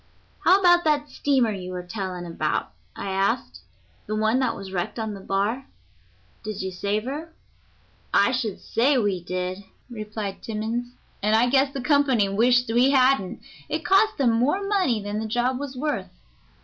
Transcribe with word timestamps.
"How 0.43 0.59
about 0.59 0.83
that 0.85 1.09
steamer 1.11 1.51
you 1.51 1.71
were 1.73 1.83
telling 1.83 2.25
about," 2.25 2.71
I 2.95 3.11
asked; 3.11 3.59
"the 4.07 4.15
one 4.15 4.39
that 4.39 4.55
was 4.55 4.71
wrecked 4.73 4.97
on 4.97 5.13
the 5.13 5.19
bar? 5.19 5.67
Did 6.43 6.63
you 6.63 6.71
save 6.71 7.03
her?" 7.03 7.31
"I 8.11 8.31
should 8.31 8.59
say 8.59 8.97
we 8.97 9.23
did," 9.23 9.63
replied 9.91 10.41
Timmans, 10.41 10.95
"and 11.21 11.35
I 11.35 11.49
guess 11.51 11.71
the 11.71 11.81
company 11.81 12.27
wished 12.27 12.67
we 12.73 12.89
hadn't; 12.89 13.43
it 13.69 13.85
cost 13.85 14.17
them 14.17 14.31
more 14.31 14.65
money 14.67 15.03
than 15.03 15.19
the 15.19 15.27
job 15.27 15.59
was 15.59 15.77
worth. 15.77 16.09